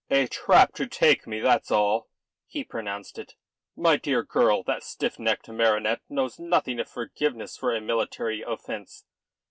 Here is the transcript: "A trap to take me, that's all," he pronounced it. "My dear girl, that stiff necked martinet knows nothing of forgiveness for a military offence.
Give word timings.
"A 0.09 0.25
trap 0.25 0.73
to 0.77 0.87
take 0.87 1.27
me, 1.27 1.41
that's 1.41 1.69
all," 1.69 2.09
he 2.47 2.63
pronounced 2.63 3.19
it. 3.19 3.35
"My 3.75 3.97
dear 3.97 4.23
girl, 4.23 4.63
that 4.63 4.81
stiff 4.81 5.19
necked 5.19 5.47
martinet 5.47 6.01
knows 6.09 6.39
nothing 6.39 6.79
of 6.79 6.89
forgiveness 6.89 7.55
for 7.55 7.71
a 7.75 7.79
military 7.79 8.41
offence. 8.41 9.05